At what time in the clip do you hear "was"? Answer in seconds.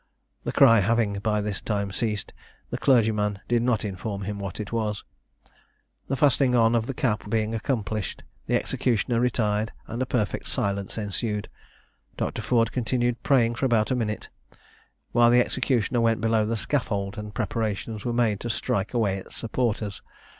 4.73-5.03